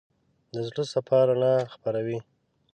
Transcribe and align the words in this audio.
د 0.53 0.55
زړه 0.67 0.83
صفا 0.93 1.19
رڼا 1.27 1.53
خپروي. 1.73 2.17